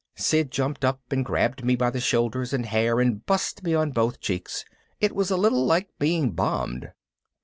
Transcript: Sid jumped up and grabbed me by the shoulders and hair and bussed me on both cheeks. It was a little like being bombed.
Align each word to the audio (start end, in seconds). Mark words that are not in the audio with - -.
Sid 0.15 0.49
jumped 0.49 0.83
up 0.83 0.99
and 1.11 1.23
grabbed 1.23 1.63
me 1.63 1.75
by 1.75 1.91
the 1.91 1.99
shoulders 1.99 2.53
and 2.53 2.65
hair 2.65 2.99
and 2.99 3.23
bussed 3.27 3.61
me 3.61 3.75
on 3.75 3.91
both 3.91 4.19
cheeks. 4.19 4.65
It 4.99 5.15
was 5.15 5.29
a 5.29 5.37
little 5.37 5.63
like 5.63 5.89
being 5.99 6.31
bombed. 6.31 6.91